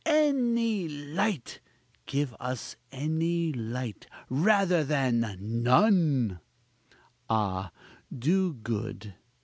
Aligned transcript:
any 0.03 0.87
light! 0.87 1.59
give 2.07 2.35
us 2.39 2.75
any 2.91 3.53
light 3.53 4.07
rather 4.31 4.83
than 4.83 5.37
none! 5.43 6.39
(Ah, 7.29 7.69
do, 8.11 8.51
good 8.51 9.13